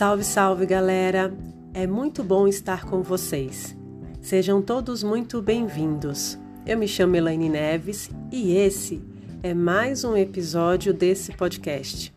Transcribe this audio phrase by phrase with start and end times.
[0.00, 1.30] Salve, salve, galera!
[1.74, 3.76] É muito bom estar com vocês.
[4.22, 6.38] Sejam todos muito bem-vindos.
[6.64, 9.02] Eu me chamo Elaine Neves e esse
[9.42, 12.14] é mais um episódio desse podcast.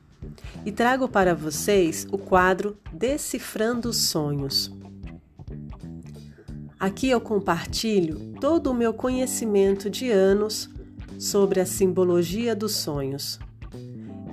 [0.66, 4.72] E trago para vocês o quadro Decifrando Sonhos.
[6.80, 10.70] Aqui eu compartilho todo o meu conhecimento de anos
[11.20, 13.42] sobre a simbologia dos sonhos.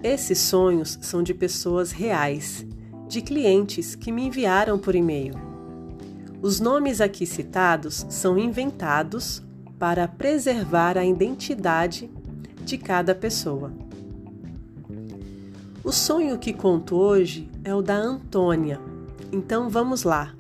[0.05, 2.65] Esses sonhos são de pessoas reais,
[3.11, 5.35] de clientes que me enviaram por e-mail.
[6.41, 9.43] Os nomes aqui citados são inventados
[9.81, 12.09] para preservar a identidade
[12.65, 13.73] de cada pessoa.
[15.83, 18.81] O sonho que conto hoje é o da Antônia,
[19.33, 20.33] então vamos lá,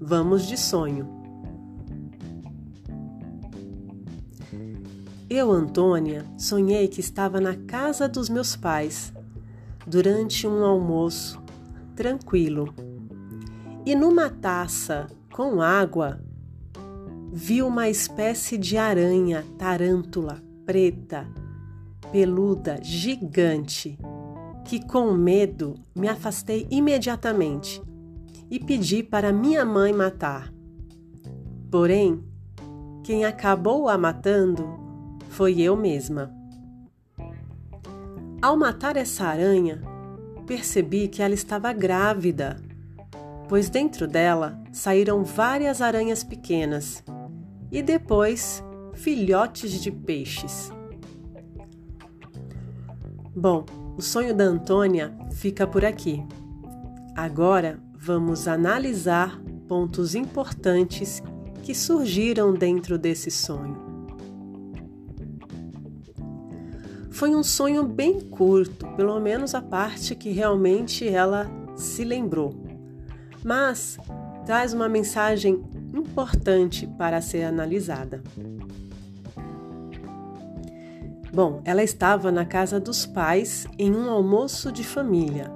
[0.00, 1.08] vamos de sonho.
[5.30, 9.12] Eu, Antônia, sonhei que estava na casa dos meus pais
[9.86, 11.47] durante um almoço
[11.98, 12.72] tranquilo
[13.84, 16.20] e numa taça com água
[17.32, 21.26] vi uma espécie de aranha tarântula preta,
[22.12, 23.98] peluda, gigante,
[24.64, 27.82] que com medo me afastei imediatamente
[28.48, 30.54] e pedi para minha mãe matar.
[31.68, 32.22] Porém,
[33.02, 34.64] quem acabou a matando
[35.30, 36.32] foi eu mesma.
[38.40, 39.87] Ao matar essa aranha,
[40.48, 42.56] percebi que ela estava grávida,
[43.50, 47.04] pois dentro dela saíram várias aranhas pequenas
[47.70, 50.72] e depois filhotes de peixes.
[53.36, 56.24] Bom, o sonho da Antônia fica por aqui.
[57.14, 61.22] Agora vamos analisar pontos importantes
[61.62, 63.87] que surgiram dentro desse sonho.
[67.18, 72.54] Foi um sonho bem curto, pelo menos a parte que realmente ela se lembrou.
[73.42, 73.98] Mas
[74.46, 78.22] traz uma mensagem importante para ser analisada.
[81.32, 85.50] Bom, ela estava na casa dos pais em um almoço de família.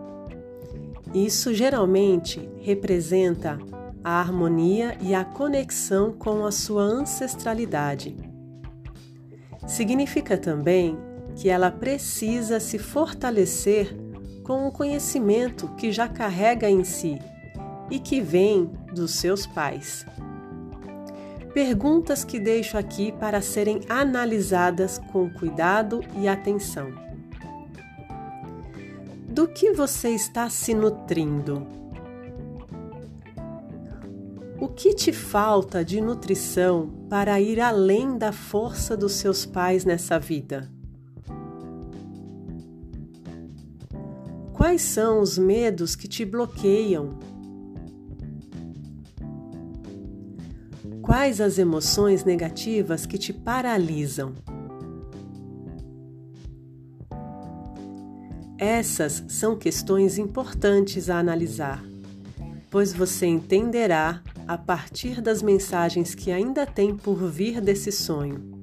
[1.14, 3.56] Isso geralmente representa
[4.02, 8.16] a harmonia e a conexão com a sua ancestralidade.
[9.64, 10.98] Significa também
[11.36, 13.96] que ela precisa se fortalecer
[14.42, 17.18] com o conhecimento que já carrega em si
[17.90, 20.04] e que vem dos seus pais.
[21.54, 26.92] Perguntas que deixo aqui para serem analisadas com cuidado e atenção.
[29.28, 31.66] Do que você está se nutrindo?
[34.58, 40.18] O que te falta de nutrição para ir além da força dos seus pais nessa
[40.18, 40.70] vida?
[44.62, 47.18] Quais são os medos que te bloqueiam?
[51.02, 54.34] Quais as emoções negativas que te paralisam?
[58.56, 61.82] Essas são questões importantes a analisar,
[62.70, 68.62] pois você entenderá a partir das mensagens que ainda tem por vir desse sonho.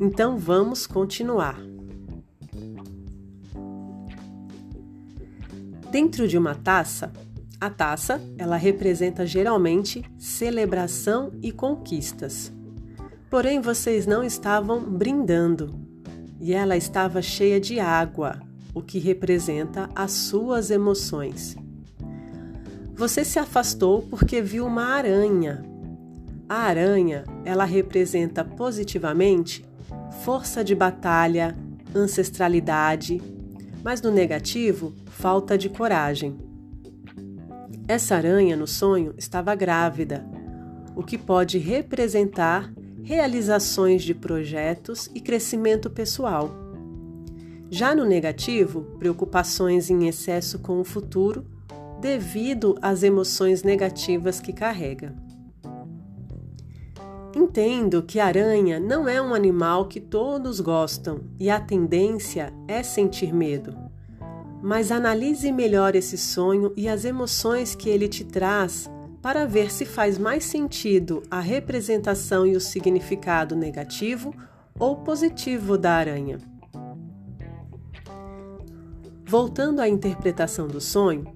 [0.00, 1.71] Então vamos continuar.
[5.92, 7.12] Dentro de uma taça,
[7.60, 12.50] a taça, ela representa geralmente celebração e conquistas.
[13.28, 15.78] Porém, vocês não estavam brindando
[16.40, 18.40] e ela estava cheia de água,
[18.72, 21.56] o que representa as suas emoções.
[22.94, 25.62] Você se afastou porque viu uma aranha.
[26.48, 29.62] A aranha, ela representa positivamente
[30.24, 31.54] força de batalha,
[31.94, 33.20] ancestralidade,
[33.82, 36.36] mas no negativo, falta de coragem.
[37.88, 40.24] Essa aranha no sonho estava grávida,
[40.94, 42.72] o que pode representar
[43.02, 46.50] realizações de projetos e crescimento pessoal.
[47.70, 51.46] Já no negativo, preocupações em excesso com o futuro
[52.00, 55.14] devido às emoções negativas que carrega.
[57.42, 63.34] Entendo que aranha não é um animal que todos gostam e a tendência é sentir
[63.34, 63.76] medo.
[64.62, 68.88] Mas analise melhor esse sonho e as emoções que ele te traz
[69.20, 74.32] para ver se faz mais sentido a representação e o significado negativo
[74.78, 76.38] ou positivo da aranha.
[79.26, 81.26] Voltando à interpretação do sonho,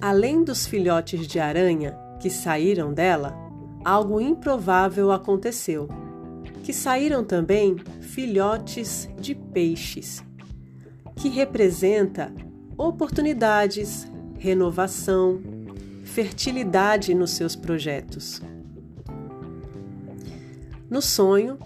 [0.00, 3.47] além dos filhotes de aranha que saíram dela,
[3.88, 5.88] algo improvável aconteceu,
[6.62, 10.22] que saíram também filhotes de peixes,
[11.16, 12.30] que representa
[12.76, 14.06] oportunidades,
[14.36, 15.40] renovação,
[16.04, 18.42] fertilidade nos seus projetos.
[20.90, 21.58] No sonho,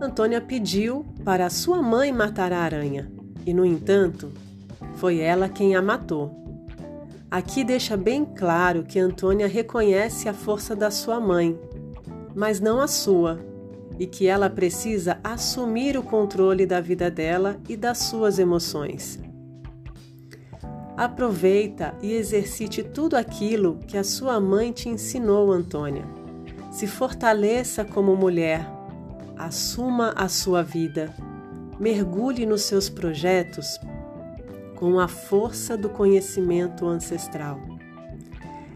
[0.00, 3.08] Antônia pediu para sua mãe matar a aranha,
[3.46, 4.32] e no entanto,
[4.96, 6.49] foi ela quem a matou.
[7.30, 11.56] Aqui deixa bem claro que Antônia reconhece a força da sua mãe,
[12.34, 13.38] mas não a sua,
[14.00, 19.20] e que ela precisa assumir o controle da vida dela e das suas emoções.
[20.96, 26.04] Aproveita e exercite tudo aquilo que a sua mãe te ensinou, Antônia.
[26.72, 28.66] Se fortaleça como mulher,
[29.38, 31.14] assuma a sua vida,
[31.78, 33.78] mergulhe nos seus projetos
[34.80, 37.60] com a força do conhecimento ancestral.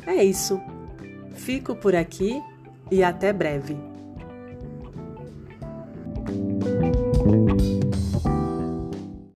[0.06, 0.61] É isso.
[1.35, 2.43] Fico por aqui
[2.91, 3.94] e até breve.